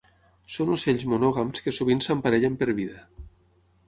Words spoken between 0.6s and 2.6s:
ocells monògams que sovint s'emparellen